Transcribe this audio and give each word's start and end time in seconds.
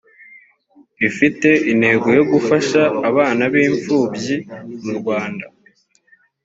rifite 1.01 1.49
intego 1.71 2.07
yo 2.17 2.23
gufasha 2.31 2.81
abana 3.09 3.43
b 3.51 3.53
impfubyi 3.67 4.35
mu 4.83 4.91
rwanda 4.99 5.45